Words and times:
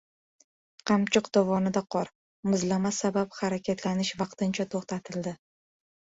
Qamchiq 0.91 1.27
dovonida 1.37 1.83
qor, 1.97 2.09
muzlama 2.53 2.93
sabab 3.01 3.39
harakatlanish 3.43 4.13
vaqtincha 4.25 4.69
toʻxtatildi. 4.75 5.37